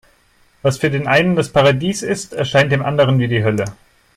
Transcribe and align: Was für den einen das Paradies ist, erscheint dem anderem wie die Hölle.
Was 0.63 0.79
für 0.79 0.89
den 0.89 1.05
einen 1.07 1.35
das 1.35 1.49
Paradies 1.53 2.01
ist, 2.01 2.33
erscheint 2.33 2.71
dem 2.71 2.81
anderem 2.83 3.19
wie 3.19 3.27
die 3.27 3.43
Hölle. 3.43 3.65